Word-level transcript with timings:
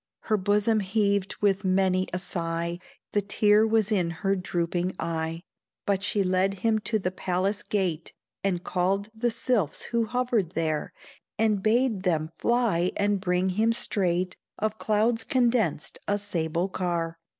Her 0.21 0.35
bosom 0.37 0.79
heaved 0.79 1.35
with 1.41 1.63
many 1.63 2.07
a 2.11 2.17
sigh, 2.17 2.79
The 3.11 3.21
tear 3.21 3.67
was 3.67 3.91
in 3.91 4.09
her 4.25 4.35
drooping 4.35 4.95
eye; 4.97 5.43
But 5.85 6.01
she 6.01 6.23
led 6.23 6.55
him 6.65 6.79
to 6.89 6.97
the 6.97 7.11
palace 7.11 7.61
gate, 7.61 8.11
And 8.43 8.63
called 8.63 9.09
the 9.13 9.29
sylphs 9.29 9.83
who 9.83 10.05
hovered 10.05 10.53
there, 10.53 10.91
And 11.37 11.61
bade 11.61 12.01
them 12.01 12.31
fly 12.39 12.91
and 12.97 13.21
bring 13.21 13.49
him 13.49 13.71
straight 13.73 14.35
Of 14.57 14.79
clouds 14.79 15.23
condensed 15.23 15.99
a 16.07 16.17
sable 16.17 16.67
car. 16.69 17.19